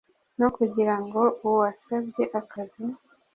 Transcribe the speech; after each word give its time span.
no 0.39 0.47
kugira 0.55 0.95
ngo 1.03 1.21
uwasabye 1.45 2.23
akazi, 2.39 2.85